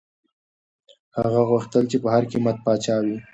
هغه 1.19 1.41
غوښتل 1.49 1.83
چي 1.91 1.97
په 2.03 2.09
هر 2.13 2.23
قیمت 2.31 2.57
پاچا 2.65 2.95
وي. 3.05 3.17